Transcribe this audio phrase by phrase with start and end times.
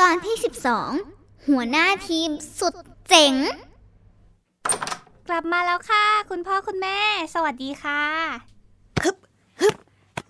[0.00, 0.36] ตอนที่
[0.92, 2.74] 12 หัวหน้าทีมสุด
[3.08, 3.34] เจ๋ง
[5.28, 6.98] กลับมาแล้วค่ะ คุณพ่อคุณแม่
[7.34, 8.02] สวัสดีค่ะ
[9.02, 9.16] ฮึบ
[9.60, 9.74] ฮึบ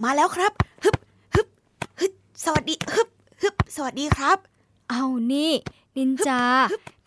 [0.05, 0.52] มาแล้วครับ
[0.84, 0.97] ฮึบ
[1.34, 1.48] ฮึบ
[2.01, 2.12] ฮึบ
[2.44, 3.09] สวัสดีฮึบ
[3.42, 4.39] ฮึบสวัสดีครับ
[4.91, 5.53] เอานี่
[5.97, 6.42] นินจา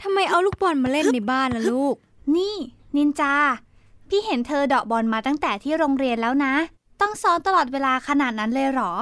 [0.02, 1.96] ทำไมเอาลูกบอลมาเล่นในบ้านล่ะลูก
[2.36, 2.56] นี่
[2.96, 3.34] นินจา
[4.09, 6.54] พี่เห็นเธอเดาะบอลมาตั้งแต่ที่โรงเรียนแล้วนะ
[7.02, 8.94] ต้องซ้อมตลอดเวลาขนาดนั้นเลยเหรอ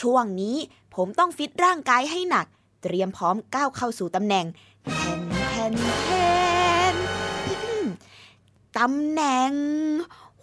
[0.00, 0.56] ช่วงนี้
[0.94, 2.46] ผมต้องฟิตร่างกายให้หนัก
[2.84, 4.44] เตรียมพร้อมก้าวเข้าสู่ตำแหน่ง
[4.90, 6.08] แทนแทนแท
[6.92, 6.94] น
[8.78, 9.52] ตำแหน่ง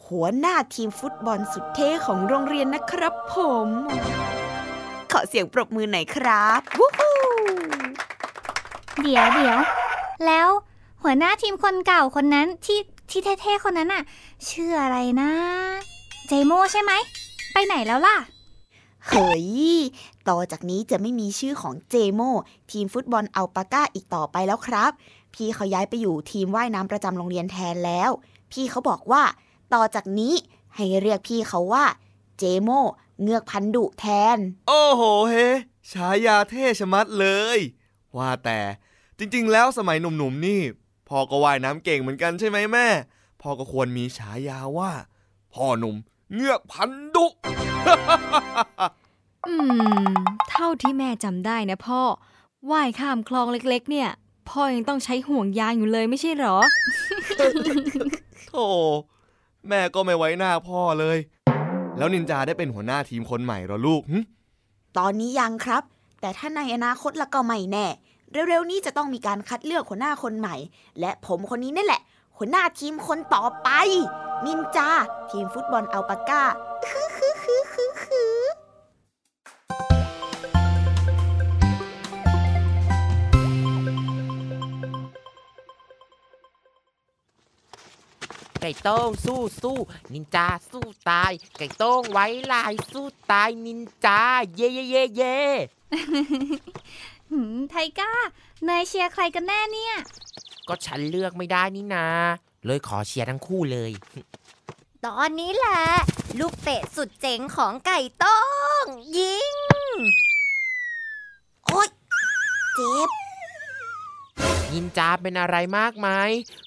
[0.05, 3.67] หัวหน้าทีมฟุตบอลสุดเท่ของโรงเรียนนะครับผม
[5.11, 7.17] ขอเสียงปรบมือหน่อยครับวู้ฮู้
[9.01, 9.57] เดี๋ยวเดี๋ยว
[10.25, 10.47] แล้ว
[11.03, 14.03] หัวหน้าทีมคนเก่าคนนั้นที่ที่เท่ๆคนนั้นน่ะ
[14.49, 15.31] ชื่ออะไรนะ
[16.27, 16.91] เจโมใช่ไหม
[17.53, 18.17] ไปไหนแล้วล่ะ
[19.07, 19.47] เฮ้ย
[20.29, 22.21] ต่อจากนี้จะไม่มีชื่อของเจโม
[22.71, 24.91] ทีมฟุตบอลอัลปาก้าอีกต่อไปแล้วครับ
[25.33, 28.09] พี่เขาย้ายไปอยู่ทีมว่ายน้ำประจำโรงเรียนแทนแล้ว
[28.51, 29.23] พี่เขาบอกว่า
[29.73, 30.33] ต่อจากนี้
[30.75, 31.85] ให้เรียกพี่เขาว่า
[32.37, 32.69] เจโม
[33.21, 35.35] เงือกพันดุแทน โอ้โหเฮ
[35.91, 37.59] ฉายาเท่ชะมัดเลย
[38.17, 38.59] ว่าแต่
[39.17, 40.61] จริงๆ แล้วสมัยหนุ่มๆ นี่
[41.09, 42.87] พ่อก็ว่ายน้ำเก่งเหมือนกันใช่ไหมแม่
[43.41, 44.91] พ่อก็ควรมีฉายาว่า
[45.53, 45.95] พ่อหนุ่ม
[46.33, 47.25] เงือกพันดุ
[49.47, 49.55] อื
[50.03, 50.13] ม
[50.49, 52.01] เท่าที่แม่จำได้นะพ่อ
[52.71, 54.09] ว่ายข้ามคลองเล็ก ๆ เนี่ย
[54.49, 56.57] พ่อยังต้องใช้ห่วงยางอยู่เลยไม่ใช่เหรอ
[58.47, 58.65] โธ่
[59.69, 61.17] แม่ก็ไม่ไว้หน้าพ่อเลย
[61.97, 64.17] แล้วนินจาได้เป็นหัวหน้าทีมคนใหม่เหรอลูกหึ
[64.97, 65.83] ตอนนี้ยังครับ
[66.21, 67.85] แต่ถ้าในอนาคตละก็ไม่แน่
[68.49, 70.55] เร็วๆนี้จะต้องมีการคัดเลือกหัวหน้าคนใหม่
[70.99, 72.01] และผมคนนี้นั่นแหละ
[72.37, 73.69] หัวหน้าทีมคนต่อไป
[74.45, 74.89] นินจา
[75.31, 76.41] ทีมฟุตบอลอัลปาก้า
[88.61, 89.77] ไก่โต้งสู้สู้
[90.13, 94.21] นินจาสู้ตาย ไก่โต้งไว้ลายสู้ตายนินจา
[94.55, 95.37] เย่เย่เย่เย่
[97.31, 98.11] หืมไทก้า
[98.65, 99.95] เนยเชียร์ใครกันแน่เนี่ย
[100.67, 102.07] ก็ฉันเลือกไม่ได้นี่นา
[102.65, 103.91] เลยขอเชียร์ทั้งคู่เลย
[105.05, 105.81] ตอนนี้แหละ
[106.39, 108.39] ลูกเตะสุดเจ๋งของไก่โต้
[108.83, 108.85] ง
[109.17, 109.55] ยิง
[111.65, 111.89] โอ๊ย
[112.75, 113.09] เจ็บ
[114.73, 116.09] นินจาเป็นอะไรมากไหม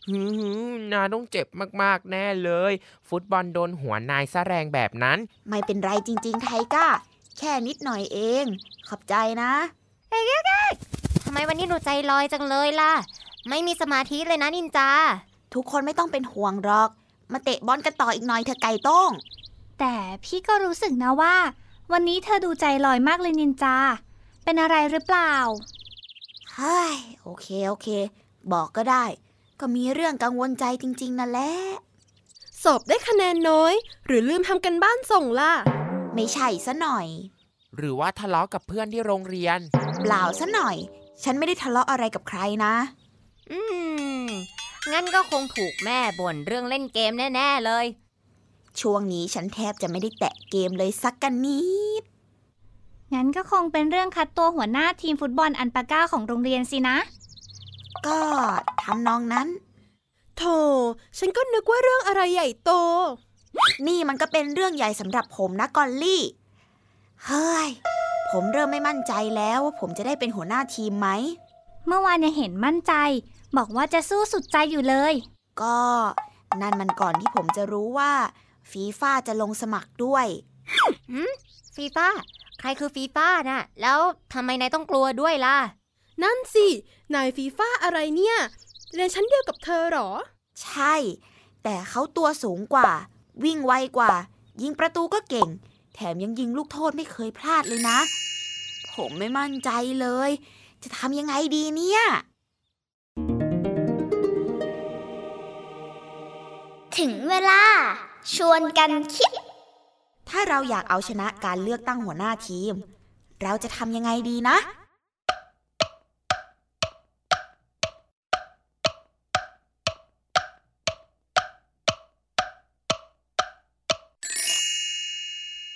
[0.08, 1.46] หือหือนาต้องเจ็บ
[1.82, 2.72] มากๆแน่เลย
[3.08, 6.86] ฟุตบอลโดนหัวนายซะแรงแบบนั้น ไม่เป็นไรจริง ๆ ไทก้า
[7.38, 8.44] แค่นิดหน่อยเอง
[8.88, 9.52] ขอบใจนะ
[11.24, 12.92] ทำไมวันนี้หนูใจลอยจังเลยล่ะ
[13.48, 14.88] ไม่มีสมาธิเลยนะนินจา
[15.54, 16.90] ทุกคนไม่ต้องเป็นห่วงหรอก
[17.32, 19.10] มาเตะบอลกันต่ออีกหน่อยเถอะไก่โต้ง
[19.80, 19.94] แต่
[20.24, 21.36] พี่ก็รู้สึกนะว่า
[21.92, 23.76] วันนี้เธอดูใจลอยมากเลยนินจา
[24.44, 25.32] เป็นอะไรหรือเปล่า
[26.56, 27.88] เฮ้ยโอเคโอเค
[28.52, 29.04] บอกก็ได้
[29.60, 31.50] ก็มีเรื่องกังวลใจจริง ๆนั่นแหละ
[32.62, 33.74] สอบได้คะแนนน้อย
[34.06, 35.52] หรือลืมทำกันบ้านส่งล่ะ
[36.14, 37.06] ไม่ใช่ซะหน่อย
[37.76, 39.58] หรือว่าทะเลาะกับเพื่อนที่โรงเรียน
[40.00, 40.76] เปล่าซะหน่อย
[41.22, 42.74] ฉันไม่ได้ทะเลาะอะไรกับใครนะ
[43.50, 43.60] อื
[44.24, 44.26] ม
[44.92, 47.86] งั้นก็คงถูกแม่บ่นเรื่องเล่นเกมแน่ ๆ เลย
[48.80, 51.83] ช่วงนี้ฉันแทบจะไม่ได้แตะเกมเลยสักกันนิด
[53.14, 56.96] งั้นก็คงเป็นเรื่องคัดตัวหัวหน้าทีมฟุตบอลอันปาก้าของโรงเรียนสินะ
[58.06, 58.20] ก็
[58.82, 59.48] ทำนองนั้น
[60.38, 60.58] โธ่
[61.18, 62.70] ฉันก็นึกว่าเรื่องอะไรใหญ่โต
[63.86, 66.22] นี่มันก็เป็นเรื่องใหญ่สำหรับผมนะกอลลี่
[67.26, 67.68] เฮ้ย
[68.30, 71.08] ผมเริ่มไม่มั่นใจแล้วว่าผมจะได้เป็นหัวหน้าทีมไหม
[71.86, 72.92] เมื่อวานยังเห็นมั่นใจ
[73.56, 75.14] บอกว่าจะสู้สุดใจอยู่เลย
[75.62, 75.78] ก็
[76.60, 78.12] นั่นมันก่อนที่ผมจะรู้ว่า
[78.70, 80.26] ฟีฟ่าจะลงสมัครด้วย
[81.74, 82.06] ฟีฟ่า
[82.43, 83.98] ใค รคือฟีฟ่าน่ะ แล้ว
[84.32, 85.56] ทำไมนายต้องกลัวด้วยล่ะ
[86.22, 86.66] นั่นสิ
[87.14, 88.36] นายฟีฟ่าอะไรเนี่ย
[88.94, 90.10] เรียนชั้นเดียวกับเธอเหรอ
[90.62, 90.94] ใช่
[91.62, 92.90] แต่เขาตัวสูงกว่า
[93.44, 94.12] วิ่งไวกว่า
[94.62, 95.48] ยิงประตูก็เก่ง
[95.94, 97.98] แถมยังยิงลูกโทษไม่เคยพลาดเลยนะ
[98.94, 99.70] ผมไม่มั่นใจ
[100.00, 100.30] เลย
[100.82, 102.02] จะทำยังไงดีเนี่ย
[106.98, 107.62] ถึงเวลา
[108.34, 109.32] ชวนกันคิด
[110.36, 112.74] ถ้าเราอยากเอาชนะการเลือกตั้งหัวหน้าทีม
[113.42, 114.56] เราจะทำยังไงดีนะ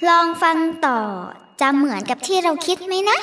[0.09, 1.01] ลองฟังต่อ
[1.61, 3.19] จะเหมือนกับที่เราคิดไหมนะ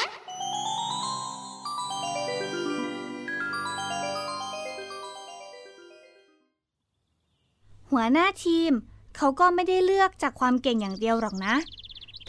[7.91, 8.73] หัวหน้าทีม
[9.17, 11.56] เขาก็ไม่ได้เลือกจากความเก่งอย่างเดียวหรอกนะ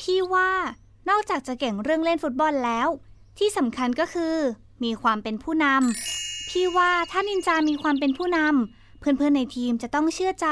[0.01, 0.51] พี่ว่า
[1.11, 2.89] นอกจากจะเก่งเรื่องเล่นฟุตบอลแล้ว
[3.39, 4.37] ที่สำคัญก็คือ
[4.85, 10.49] มีความเป็นผู้นำพี่ว่าถ้านินจามีความเป็นผู้นำเพื่อนๆในทีมจะต้องเชื่อใจ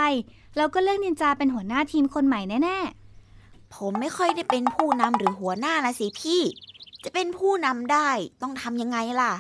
[0.57, 6.41] แล้วก็เลือกนินจาเป็นหัวหน้าทีมคนใหม่แน่ๆ ผมไม่ค่อยได้เป็นผู้นำหรือหัวหน้าละสิพี่
[7.05, 8.09] จะเป็นผู้นำได้
[8.43, 9.33] ต้องทำยังไงล่ะ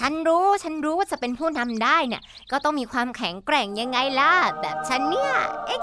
[0.00, 5.32] ฉันรู้ ฉันรู้ว่าจะเป็นผู้นำได้เนี่ย ก็ต้องมีความแข็งแกร่งยังไงล่ะ แบบฉันเนี่ย
[5.66, 5.78] เอ๊ะ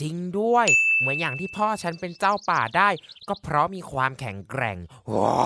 [0.00, 0.66] จริงด้วย
[0.98, 2.88] เหมือนอย่างที่พ่อฉันเป็นเจ้าป่าได้
[3.28, 4.78] ก็เพราะมีความแข็งแกร่ง
[5.12, 5.36] ว้า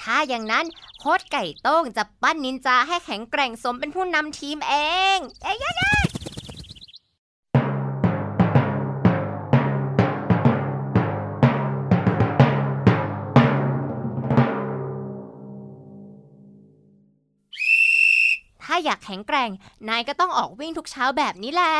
[0.00, 0.66] ถ้าอย่างนั้น
[0.98, 4.74] โค้ดไก่โต้งจะปั้นนินจาให้แข็งแกร่งสมเป็นผู้นำทีมเอ
[5.16, 6.01] ง เอ๊ะ
[18.74, 19.50] ถ้าอยากแข็งแกร่ง
[19.88, 21.74] นายก็ต้องออกวิ่งทุกเช้าแบบนี้แหละ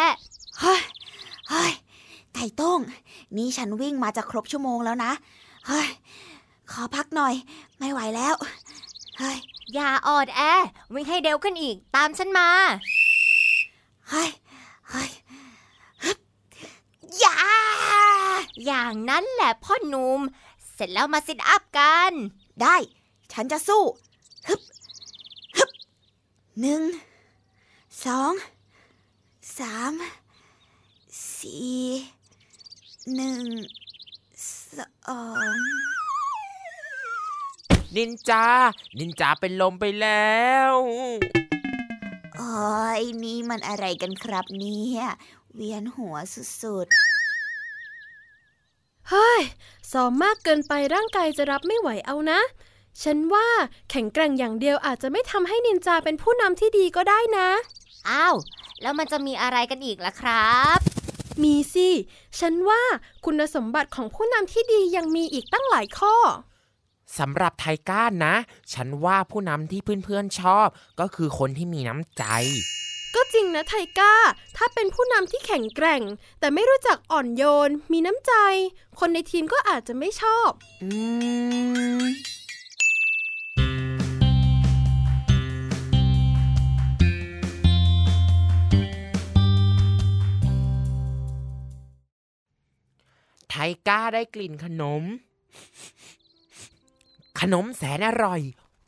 [0.61, 0.81] เฮ้ย
[1.49, 1.73] เฮ้ย
[2.35, 2.81] ไก่ต้ง
[3.37, 5.12] นี่ฉันวิ่งมาจะครบชั่วโมงแล้วนะ
[5.67, 5.89] เฮ้ย
[6.71, 7.35] ขอพักหน่อย
[7.79, 8.35] ไม่ไหวแล้ว
[9.19, 9.39] เฮ้ย
[9.75, 10.41] อย่าอ่อนแอ
[10.94, 12.49] วิ่งให้เร็วขึ้นอีก ตามฉันมา
[14.09, 14.31] เฮ้ย
[14.91, 15.11] เฮ้ย
[16.03, 16.19] ฮึบ
[17.19, 17.37] อย่า
[18.67, 20.21] อย่างนั้นแหละพ่อหนุ่ม
[20.73, 22.12] เสร็จแล้วมาซิทอัพกัน
[22.62, 22.77] ได้
[23.33, 23.83] ฉันจะสู้
[24.49, 24.72] ฮึบฮึบ
[26.61, 26.83] หนึ่ง
[28.05, 28.33] สอง
[29.59, 29.93] สาม
[31.37, 31.83] สี่
[33.15, 33.43] หนึ่ง
[34.77, 34.79] ส
[35.21, 35.23] อ
[35.55, 35.57] ง
[37.97, 38.47] นินจา
[38.99, 40.73] นินจาเป็นลมไปแล้ว
[42.37, 42.55] โอ้
[43.01, 45.03] ยนี่มันอะไรกันครับเนี่ย
[45.55, 46.87] เวียนหัวสุด
[49.09, 49.43] เฮ้ย
[49.93, 52.41] ซ้อมมากเกินไปร่างกายจะรับไม่ไหวเอานะ
[53.03, 53.49] ฉันว่า
[53.91, 57.49] แข็งแกร่งอย่างเดียวอาจจะไม่ทำให้นินจาเป็นผู้นำที่ดีก็ได้นะ
[58.09, 58.37] อ้าว
[58.83, 60.79] แล้วมันจะมีอะไรกันอีกล่ะครับ
[61.43, 61.89] มีสิ
[62.41, 62.83] ฉันว่า
[63.25, 66.17] คุณสมบัติของผู้นำที่ดียังมีอีกตั้งหลายข้อ
[67.19, 68.35] สำหรับไทก้านนะ
[68.75, 70.69] ฉันว่าผู้นำที่เพื่อนๆชอบ
[71.00, 72.25] ก็คือคนที่มีน้ำใจ
[73.15, 74.15] ก็จริงนะไทก้า
[74.56, 76.03] ถ้าเป็นผู้นำที่แข็งแกร่ง
[76.41, 78.33] แต่ไม่รู้จักอ่อนโยน มีน้ำใจ
[78.99, 80.50] คนในทีมก็อาจจะไม่ชอบ
[80.83, 80.89] อื
[82.00, 82.03] ม
[93.62, 95.03] ไทก้าได้กลิ่นขนม
[97.41, 98.41] ขนมแสนอร่อย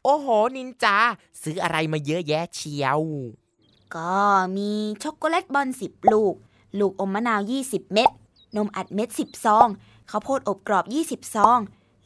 [0.04, 0.26] โอ้โห
[0.56, 0.96] นินจา
[1.42, 4.16] ซื้ออะไรมาเยอะแยะเชียวๆก็
[4.56, 4.70] มี
[5.02, 6.34] ช็อกโกแลตบอลสิบลูก
[6.78, 8.10] ลูกอมมะนาว 20 เม็ด
[8.56, 9.68] นมอัดเม็ด10ซอง
[10.10, 11.58] ข้าวโพดอบกรอบ 20 ซอง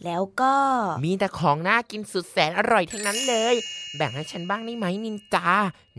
[0.04, 0.54] แล้วก็
[1.04, 3.54] มีแต่ของน่ากินสุดแสนอร่อยทั้งนั้นเลย
[3.96, 5.48] แบ่งให้ฉันบ้างได้ไหมนินจา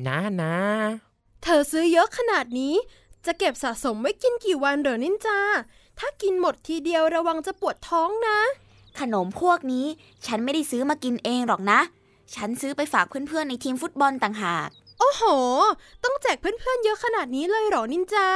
[0.08, 0.56] นะนะ
[1.44, 2.76] เธอซื้อเยอะขนาดนี้
[3.26, 5.40] จะเก็บสะสมไว้กินกี่วันเหรอนินจา
[6.00, 8.40] ถ้ากินหมดทีเดียวระวังจะปวดท้องนะ
[9.00, 9.86] ขนมพวกนี้
[10.26, 11.80] ฉันไม่ได้ซื้อมากินเองหรอกนะ
[12.36, 15.24] ฉันซื้อไปฝากเพื่อนๆในทีมฟุตบอลต่างหาก โอ้โห
[16.04, 18.28] ต้องแจกเพื่อนๆเยอะขนาดนี้เลยเหรอนินจา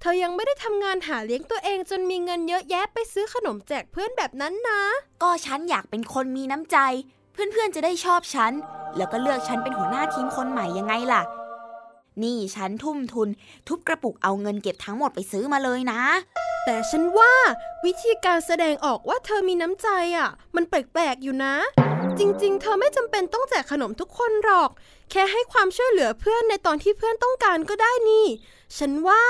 [0.00, 4.82] เธอยังไม่ได้ทำงานหาเลี้ยงตัวเองจนมีเงินเยอะแยะไปซื้อขนมแจกเพื่อนแบบนั้นนะ
[5.22, 6.78] ก็ฉันอยากเป็นคนมีน้ำใจ
[7.32, 8.52] เพื่อนๆจะได้ชอบฉัน
[8.96, 11.22] แล้วก็เลือกฉันเป็นหัวหน้าทีมคนใหม่ยังไงล่ะ
[12.22, 13.28] นี่ฉันทุ่มทุน
[13.68, 16.00] ทุบกระปุกเอาเงินเก็บทั้งหมดไปซื้อมาเลยนะ
[16.64, 17.34] แต่ฉันว่า
[17.84, 21.54] วิธีการแสดงออกว่าเธอมีน้ำใจอะ มันแปลกๆอยู่นะ
[22.18, 24.70] จริงๆ เธอไม่จำเป็นต้องแจกขนมทุกคนหรอก
[25.10, 28.26] แค่ให้ความช่วยเหลือเพื่อนในตอนที่เพื่อนต้องการก็ได้นี่
[28.78, 29.22] ฉันว่า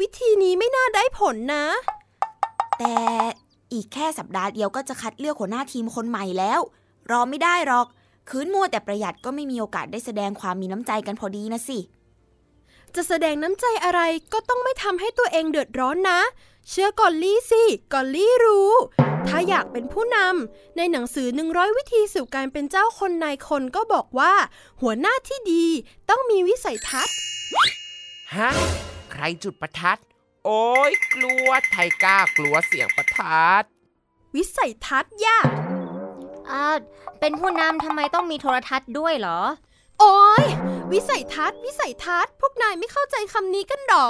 [0.00, 1.66] วิธีนี้ไม่น่าได้ผลนะ
[2.78, 2.96] แต่
[3.72, 6.60] อีกแค่สัปดาห์เดียวก็จะคัดเลือกหัวหน้าทีมคนใหม่แล้ว
[7.10, 7.86] รอไม่ได้หรอก
[8.28, 11.78] คืนมัวแต่ประหยัดก็ไม่มีโอกาสได้แสดงความมีน้ำใจกันพอดีนะสิ
[12.94, 14.00] จะแสดงน้ำใจอะไร
[14.32, 16.20] ก็ต้องไม่ทำให้ตัวเองเดือดร้อนนะ
[16.68, 17.62] เชื่อกอลลี่สิ
[17.92, 18.72] กอลลี่รู้
[19.28, 24.32] ถ้าอยากเป็นผู้นำในหนังสือ 100 วิธีสู่การเป็นเจ้าคนนายคนก็บอกว่า
[24.80, 25.66] หัวหน้าที่ดี
[26.10, 27.16] ต้องมีวิสัยทัศน์
[28.34, 28.50] ฮะ
[29.12, 29.98] ใครจุดประทัด
[30.44, 33.62] โอ้ยกลัวไทก้ากลัวเสียงประทัด
[34.34, 35.38] วิสัยทัศน์ย่า
[36.50, 36.76] อ้าว
[37.20, 39.40] เป็นผู้นำทำไมต้องมีโทรทัศน์ด้วยเหรอ
[40.00, 40.44] โอ้ย
[40.92, 44.08] วิสัยทัศน์ วิสัยทัศน์ พวกนายไม่เข้าใจคำนี้กันหรอ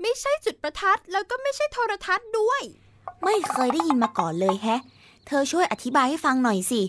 [0.00, 2.62] ไม่ใช่จุดประทัดแล้วก็ไม่ใช่โทรทัศน์ด้วย
[3.24, 4.80] ไม่เคยได้ยินมาก่อนเลยแฮะ
[5.26, 6.82] เธอช่วยอธิบายให้ฟังหน่อยสิ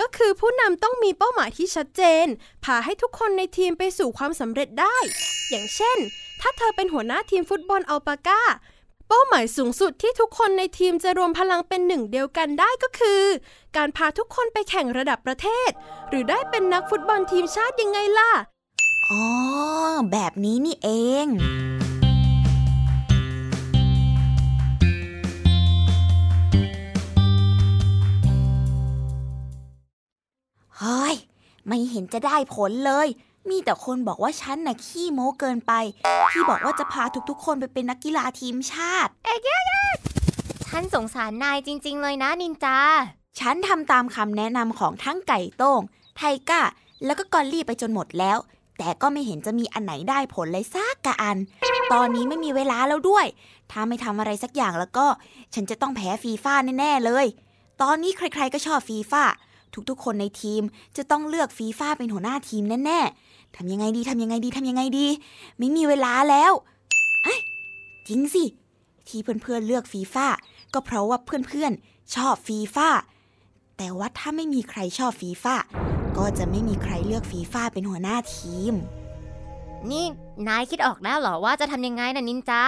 [0.00, 2.26] ก็คือผู้นำต้องมีเป้าหมายที่ชัดเจน
[2.64, 4.96] พาให้ทุกคนในทีมไปสู่ความสำเร็จได้
[5.50, 5.98] อย่างเช่น
[6.40, 8.42] ถ้าเธอเป็นหัวหน้าทีมฟุตบอลอัลปาก้า
[8.81, 13.22] เป้าหมายสูงสุดที่ทุกคนในทีมจะรวมพลังเป็นหนึ่งเดียวกันได้ก็คือ
[13.76, 15.70] การพาทุกคนไปแข่งระดับประเทศ
[16.08, 18.30] หรือได้เป็นนักฟุตบอลทีมชาติยังไงล่ะ
[19.10, 19.24] อ๋อ
[20.12, 20.88] แบบนี้นี่เอ
[21.24, 21.26] ง
[30.78, 31.14] เฮ้ย
[31.66, 33.08] ไม่เห็นจะได้ผลเลย
[33.50, 35.72] มีแต่คนบอกว่าฉันน่ะขี้โม้เกินไป
[36.32, 39.10] ที่บอกว่าจะพาทุกๆ คนไปเป็นนักกีฬาทีมชาติ
[40.66, 42.78] ฉันสงสารนายจริง ๆ เลยนะนินจา
[43.40, 45.80] ฉันทำตามคำแนะนำของทั้งไก่โต้ง
[46.16, 46.62] ไทก้า
[47.04, 48.38] แล้วก็กอลลี่ไปจนหมดแล้ว
[48.78, 51.38] แต่ก็ไม่เห็นจะมีอันไหนได้ผลเลยสักกะอัน
[51.92, 53.26] ตอนนี้ไม่มีเวลาแล้วด้วย
[53.70, 55.06] ถ้าไม่ทำอะไรสักอย่างแล้วก็
[55.54, 57.26] ฉันจะต้องแพ้ฟีฟ่าแน่ๆเลย
[57.82, 59.22] ตอนนี้ใครๆก็ชอบฟีฟ่า
[59.88, 60.62] ทุกๆ คนในทีม
[60.96, 65.06] จะต้องเลือกฟีฟ่าเป็นหัวหน้าทีมแน่ๆ ทำยังไงดีทำยังไงดีทำยังไงดี
[65.58, 66.52] ไม่มีเวลาแล้ว
[67.24, 67.40] เอ้ย
[68.08, 68.44] จริงสิ
[69.08, 70.26] ที่เพื่อนๆเลือกฟีฟ่า
[70.74, 72.88] ก็เพราะว่าเพื่อนๆชอบฟีฟ่า
[73.76, 75.54] แต่ว่าถ้าไม่มีใครชอบฟีฟ่า
[76.16, 78.74] ก็จะไม่มีใครเลือกฟีฟ่าเป็นหัวหน้าทีม
[79.90, 80.04] นี่
[80.48, 82.62] นายคิดออกแล้วเหรอว่าจะทำยังไงนะนินจา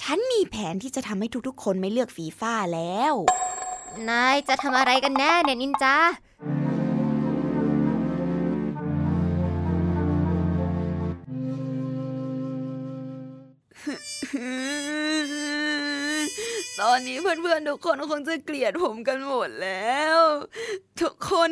[0.00, 3.14] ฉันมีแผนที่จะทำให้ทุกๆ คนไม่เลือกฟีฟ่าแล้ว
[4.10, 5.96] นายจะทำอะไรกันแน่เนี่ยนินจา
[16.98, 20.18] อนนี้เพื่อนๆทุกคนคงจะเกลียดผมกันหมดแล้ว
[21.00, 21.48] ทุกคน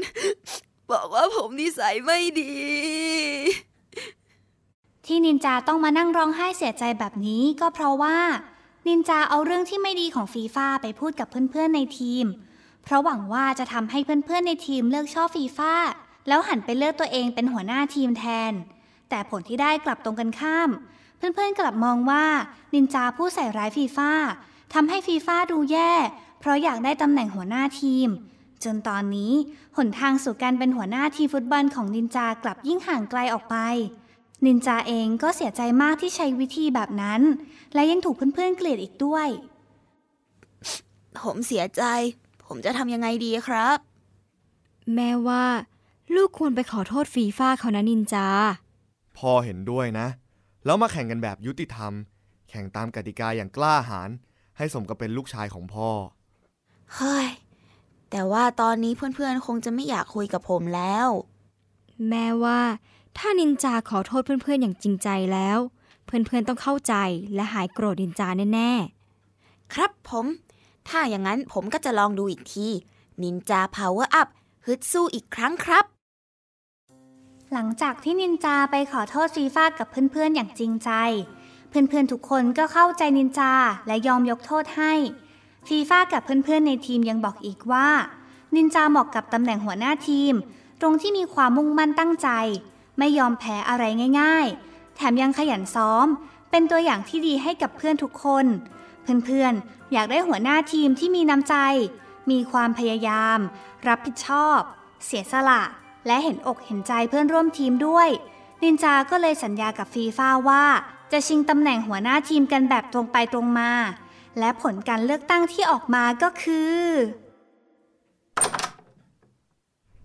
[0.93, 2.55] บอกว่าผมนิสัยไม่ดี
[5.07, 8.19] ที่นินจาต้องมานั่งร้องไห้เสียใจแบบนี้ก็เพราะว่า
[8.87, 12.25] นินจาเอาเรื่องที่ไม่ดีของฟีฟ่าไปพูดกับเพื่อนๆในทีม
[12.85, 15.75] เพราะหวังว่าจะทำให้เพื่อนๆในทีมเลิกชอบฟีฟ่า
[16.29, 18.53] แล้วหันไปเลือกตัวเองเป็นหัวหน้าทีมแทน
[19.09, 20.71] แต่ผลที่ได้กลับตรงกันข้าม
[21.17, 22.25] เพื่อนๆกลับมองว่า
[22.75, 24.13] นินจาผู้ใส่ร้ายฟีฟ่า
[24.75, 25.93] ทำให้ฟีฟ่าดูแย่
[26.39, 28.09] เพราะอยากได้ตำแหน่งหัวหน้าทีม
[28.65, 29.33] จนตอนนี้
[29.77, 33.57] หนทางสู่การเป็นหัวหน้าทีมฟุตบอลของนินจากลับยิ่งห่างไกลออกไป
[34.47, 37.21] นินจาเองก็เสียใจมากที่ใช้วิธีแบบนั้น
[37.75, 39.29] และยังถูกเพื่อนๆเกลียดอีกด้วย
[41.21, 41.83] ผมเสียใจ
[42.47, 43.79] ผมจะทำยังไงดีครับ
[44.95, 45.45] แม่ว่า
[46.15, 48.29] ลูกควรไปขอโทษฟีฟ่าเขานะนินจา
[49.19, 50.07] พ่อเห็นด้วยนะ
[50.65, 51.93] แล้วมาแข่งกันแบบยุติธรรม
[52.51, 54.11] แข่งตามกติกาอย่างกล้าหาญ
[54.57, 55.89] ให้สมกับเป็นลูกชายของพ่อ
[56.95, 57.29] เฮ้ย
[58.11, 61.09] แต่ว่าตอนนี้เพื่อนๆ คงจะไม่อยากคุยกับผมแล้ว
[62.09, 62.61] แม่ว่า
[63.19, 65.59] ถ้านินจาขอโทษเพื่อนๆ อย่างจริงใจแล้ว
[66.07, 66.95] เพื่อนๆ ต้องเข้าใจ
[67.35, 68.73] และหายโกรธนินจาแน่
[69.73, 70.27] ครับผม
[70.89, 72.67] ถ้าอย่างนั้นผมก็จะลองดูอีกที
[73.23, 74.29] นินจา power up
[74.67, 75.85] ฮึดสู้อีกครั้งครับ
[77.53, 80.91] หลังจากที่นินจาไปขอโทษฟีฟ่ากับเพื่อนๆ อย่างจริงใจ
[81.89, 83.53] เพื่อนๆทุกคนก็เข้าใจนินจา
[83.87, 84.93] และยอมยกโทษให้
[85.69, 87.89] ฟีฟ่ากับเพื่อนๆในทีมยังบอกอีกว่า
[88.55, 90.35] นินจาเหมาะกับตำแหน่งหัวหน้าทีม
[90.81, 92.29] ตรงที่มีความมุ่งมั่นตั้งใจ
[92.99, 93.85] ไม่ยอมแพ้อะไร
[94.21, 96.07] ง่าย ๆ แถมยังขยันซ้อม
[96.51, 98.47] เป็นตัวอย่างที่ดีให้กับเพื่อนทุกคน
[99.25, 101.55] เพื่อนๆอยากได้หัวหน้าทีมที่มีน้ำใจ
[102.31, 103.39] มีความพยายาม
[103.89, 104.59] รับผิดชอบ
[105.05, 105.63] เสียสละ
[106.07, 108.09] และเห็นอกเห็นใจเพื่อนร่วมทีมด้วย
[108.63, 110.65] นินจา ก็เลยสัญญากับฟีฟ่าว่า
[111.13, 113.71] จะชิงตำแหน่งหัวหน้าทีมกันแบบตรงไปตรงมา
[114.39, 116.81] และผลการเลือกตั้งที่ออกมาก็คือ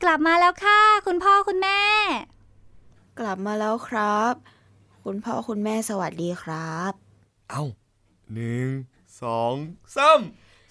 [0.03, 1.81] กลับมาแล้วค่ะ คุณพ่อคุณแม่
[3.19, 4.33] กลับมาแล้วครับ
[5.05, 6.91] คุณพ่อคุณแม่สวัสดีครับ
[7.49, 7.63] เอ้า
[8.33, 8.67] หนึ่ง
[9.21, 9.53] สอง
[9.95, 10.19] สาม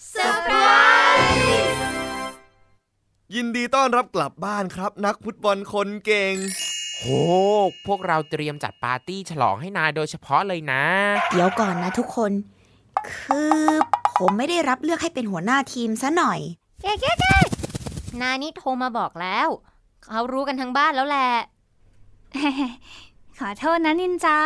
[0.08, 0.56] เซอร์ไพร
[1.18, 1.80] ส์
[3.34, 6.34] ยินดีต้อนรับกลับบ้านครับ นักฟุตบอลคนเก่ง
[7.00, 7.08] โห
[7.86, 10.82] พวกเราเตรียมจัดปาร์ตี้ฉลองให้นายโดยเฉพาะเลยนะ
[11.30, 12.32] เดี๋ยวก่อนนะทุกคน
[13.10, 13.58] คือ
[14.18, 16.40] ผมไม่ได้รับเลือกให้เป็นหัวหน้าทีมซะหน่อย
[16.82, 17.14] แก๊
[17.44, 19.48] กๆนายนี่โทรมาบอกแล้ว
[20.04, 21.30] เขารู้กันทั้งบ้านแล้วแหละ
[23.38, 24.38] ขอโทษนะนินจา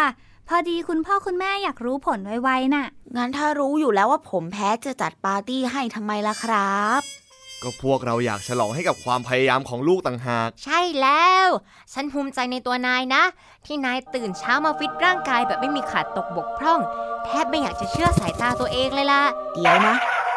[0.49, 7.24] พอดีคุณพ่อคุณแม่อยากรู้ผลไวๆน่ะ งั้นถ้ารู้อยู่แล้วว่าผมแพ้จะจัดปาร์ตี้ให้ทำไมล่ะครับ
[7.65, 11.47] ก็พวกเราอยากฉลองให้กับความพยายามของลูกต่างหาก ใช่แล้ว
[11.93, 13.23] ฉันภูมิใจในตัวนายนะ
[13.67, 16.81] ที่นายตื่นเช้ามาฟิตร่างกายแบบไม่มีขาดตกบกพร่อง
[17.25, 19.23] แทบไม่อยากจะเชื่อสายตาตัวเองเลยล่ะ
[19.55, 19.95] เดี๋ยวนะ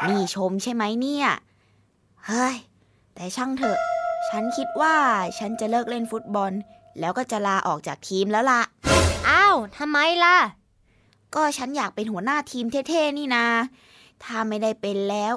[0.08, 1.28] นี่ชมใช่ไหมเนี่ย
[2.26, 2.56] เฮ้ย
[3.16, 3.78] แต่ช่างเถอะ
[4.30, 4.96] ฉันคิดว่า
[5.40, 6.52] ฉันจะเลิกเล่นฟุตบอล
[7.00, 8.62] แล้วก็จะลาออกจากทีมแล้วล่ะ
[9.28, 10.38] อ้าวทำไมล่ะ
[11.36, 13.46] ก็ฉันอยากเป็นหัวหน้าทีมเท่ๆนี่นา
[14.24, 15.34] ถ้าไม่ได้เป็นแล้ว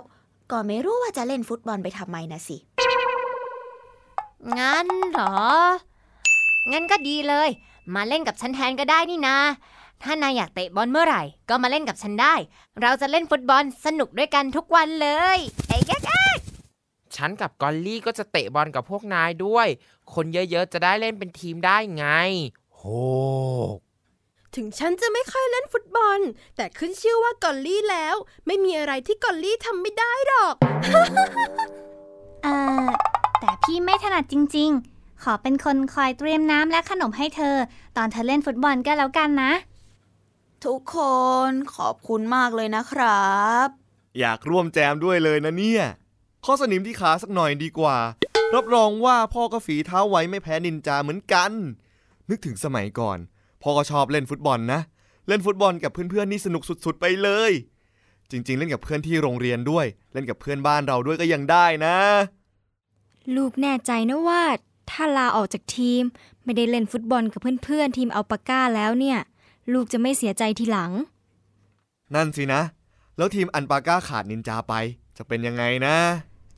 [0.51, 2.57] ก็ไม่รู้ว่าจะเล่นฟุตบอลไปทำไมนะสิ
[4.59, 5.37] งั้นเหรอ
[6.73, 7.49] งั้นก็ดีเลย
[7.95, 9.37] มาเล่นกับฉันแทนก็ได้นี่นา
[10.03, 12.35] ถ้านายอยากเตะบอลเมื่อไหร่ ก็มาเล่นกับฉันได้
[12.83, 15.39] เราจะเล่นฟุตบอลสนุกด้วยกันทุกวันเลย
[15.69, 16.03] ไอ้แก๊ก
[17.17, 19.69] ฉันกับกอลลี่ก็จะเตะบอลกับพวกนายด้วย
[20.15, 22.07] คนเยอะๆ จะได้เล่นเป็นทีมได้ไง
[22.75, 22.83] โห
[24.57, 26.21] ถึงฉันจะไม่ค่อยเล่นฟุตบอล
[26.57, 28.17] แต่ขึ้นชื่อว่ากอลลี่แล้ว
[28.47, 30.55] ไม่มีอะไรที่กอลลี่ทำไม่ได้หรอก
[32.43, 32.49] เอ
[32.85, 32.87] อ
[33.41, 37.57] แต่พี่ไม่ถนัดจริง ๆ ขอเป็นคนคอยเตรียมน้ำและขนมให้เธอ
[37.97, 39.53] ตอนเธอเล่นฟุตบอลก็แล้วกันนะ
[40.65, 40.97] ทุกค
[41.49, 43.35] นขอบคุณมากเลยนะครั
[43.67, 43.69] บ
[44.21, 45.85] อยากร่วมแจมด้วยเลยนะเนี่ย
[46.45, 47.97] ข้อสนิมที่ขาสักหน่อยดีกว่า
[48.55, 51.53] รับรองว่าพ่อก็ฝีเท้าไวไม่แพ้นินจาเหมือนกัน
[52.31, 53.19] นึกถึงสมัยก่อน
[53.63, 54.81] พ่อก็ชอบเล่นฟุตบอลนะ
[55.29, 57.53] เล่นฟุตบอลกับเพื่อนๆนี่สนุกสุดๆไปเลย
[58.31, 61.97] จริง ๆ เล่นกับเพื่อนที่โรงเรียนด้วย เล่นกับเพื่อนบ้านเราด้วยก็ยังได้นะ
[63.37, 64.43] ลูกแน่ใจนะว่า
[64.91, 66.03] ถ้าลาออกจากทีม
[66.45, 69.19] ไม่ได้เล่นฟุตบอลกับเพื่อนๆทีมอัลปาก้าแล้วเนี่ย
[69.73, 70.91] ลูกจะไม่เสียใจทีหลัง
[72.15, 72.63] นั่นสินะ
[73.17, 74.75] แล้วทีมอันปาก้าขาดนินจาไป
[75.17, 75.97] จะเป็นยังไงนะ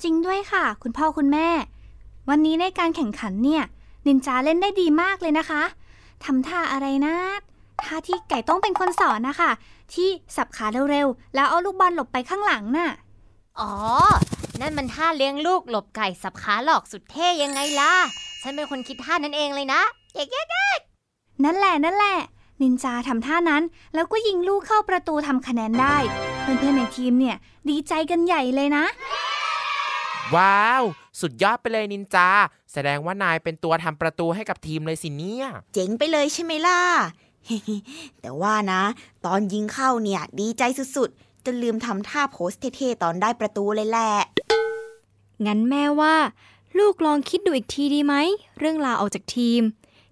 [0.03, 1.49] จริงด้วยค่ะ คุณพ่อคุณแม่
[2.29, 3.63] วันนี้ในการแข่งขันเนี่ย
[4.07, 5.63] นินจาเล่นได้ดีมากเลยนะคะ
[6.25, 7.17] ทำท่าอะไรนะ
[7.85, 9.51] ท่าที่ไก่ต้องเป็นคนสอนนะคะ
[9.95, 13.73] ที่สับขาเร็วๆ แล้วเอาลูกบอลหลบไปข้างหลังน่ะๆอ๋อ
[14.61, 17.93] นั่นมันท่าเลี้ยงลูกหลบไก่สับขาหลอกสุดเท่ยังไงล่ะ
[18.43, 19.81] ฉันเป็นคนคิดท่านั้นเองเลยนะ
[20.13, 20.35] เก๊ก
[21.45, 22.17] นั่นแหละนั่นแหละ
[22.63, 23.63] นินจาทำท่านั้น
[23.95, 25.97] แล้วก็ยิงลูกเข้าประตูทำคะแนนได้
[26.41, 27.37] เพื่อนๆในทีมเนี่ย
[27.69, 28.85] ดีใจกันใหญ่เลยนะ
[30.35, 30.83] ว้าว
[31.21, 32.29] สุดยอดไปเลยนินจา
[32.73, 36.81] แสดงว่านายเป็นตัวทำประตูให้กับทีมเลยสิเนี่ย เจ๋งไปเลยใช่ไหมล่ะ
[38.21, 38.83] แต่ว่านะ
[39.27, 40.63] ตอนยิงเข้าเนี่ย ดีใจ
[40.97, 44.13] สุดๆจนลืมทำท่าโพสเท่ๆตอนได้ประตูเลยแหละ
[45.47, 46.17] งั้นแม่ว่า
[46.79, 48.15] ลูกลองคิดดูอีกทีดีไหม
[48.59, 49.63] เรื่องลาออกจากทีม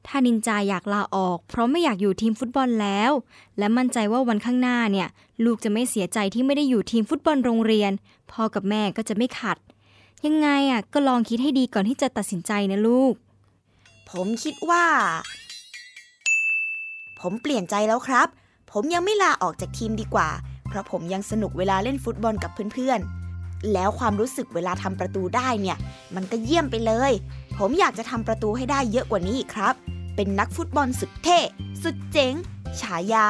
[0.06, 3.10] ถ้านินจาอยากลาออก เพราะไม่อยากอยู่ทีมฟุตบอลแล้ว
[3.58, 5.08] และมั่นใจว่าวันข้างหน้าเนี่ย
[5.44, 7.92] ลูกจะไม่เสียใจที่ไม่ได้อยู่ทีมฟุตบอลโรงเรียน
[8.30, 9.56] พ่อกับแม่ก็จะไม่ขัด
[10.26, 13.14] ยังไงอะก็ลองคิดให้ดีก่อนที่จะตัดสินใจนะลูก
[14.10, 14.84] ผมคิดว่า
[17.20, 18.28] ผมเปลี่ยนใจแล้วครับ
[18.72, 20.28] ผมยังไม่ลาออกจากทีมดีกว่า
[20.68, 25.76] เพราะผมยังสนุกเวลาเล่นฟุตบอลกับเพื่อนๆ แล้วความรู้สึกเวลาทำประตูได้เนี่ย
[26.14, 27.12] มันก็เยี่ยมไปเลย
[27.58, 29.74] ผมอยากจะทำประตูให้ได้เยอะกว่านี้อีกครับ
[30.16, 31.38] เป็นนักฟุตบอลสุดเท่
[31.82, 32.34] สุดเจ๋ง
[32.80, 33.26] ฉายา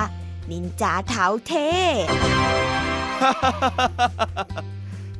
[0.50, 1.68] นินจาเท้าเท่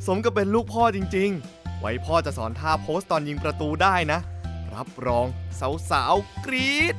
[0.06, 4.20] สมกับเป็นลูกพ่อจริง ๆ ไว้พ่อจะสอนท่าโพสต์ตอนยิงประตูได้นะ
[4.74, 5.26] รับรอง
[5.90, 6.94] สาวๆกรี๊ด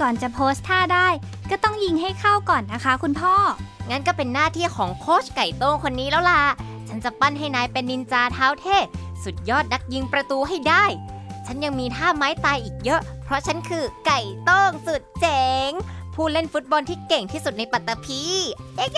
[0.00, 1.08] ก่อนจะโพสท่าได้
[1.50, 6.42] ก็ต้องยิงให้เข้าก่อนนะคะ คุณพ่อๆงั้นก็เป็นหน้าที่ของโค้ชไก่โต้งคนนี้แล้วล่ะ
[6.88, 8.76] ฉันจะปั้นให้นายเป็นนินจาเท้าเท่
[9.24, 10.84] สุดยอดนักยิงประตูให้ได้
[11.46, 15.70] ฉันยังมีท่าไม้ตายอีกเยอะ เพราะฉันคือไก่โต้งสุดเจ๋ง
[16.14, 18.22] ผู้เล่นฟุตบอลที่เก่งที่สุดในปัตตภี
[18.76, 18.88] เอ๊ะ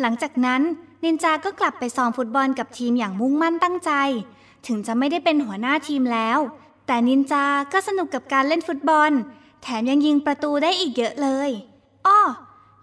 [0.00, 0.62] หลังจากนั้น
[1.04, 3.92] นินจาก็กลับไปซ้อมฟุตบอลกับทีมอย่างมุ่งมั่นตั้งใจ
[4.66, 6.38] ถึงจะไม่ได้เป็นหัวหน้าทีมแล้ว
[6.86, 9.10] แต่นินจาก็สนุกกับการเล่นฟุตบอล
[9.62, 11.50] แถมยังยิงประตูได้อีกเยอะเลย
[12.06, 12.20] อ้อ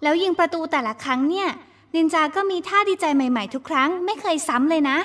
[0.04, 1.50] แล้วยิงประตูแต่ละครั้งเนี่ย
[1.96, 4.98] นินจาก็มีท่าดีใจใหม่ๆทุกครั้งไม่เคยซ้ำเลยนะ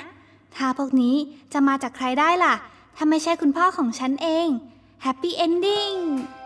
[0.55, 1.15] ท่าพวกนี้
[1.53, 2.53] จะมาจากใครได้ล่ะ
[2.95, 4.47] ถ้าไม่ใช่คุณพ่อของฉันเอง
[5.05, 5.97] Happy Ending
[6.37, 6.38] ค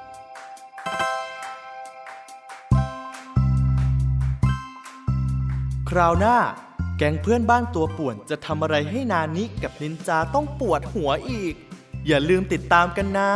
[6.00, 6.38] ราวหน้า
[6.98, 11.54] แก๊งเพื่อนบ้านตัวป่วนจะทำอะไรให้นานิกับนินจาต้องปวดหัวอีก
[12.08, 13.32] อย่าลืมติดตามกันนะ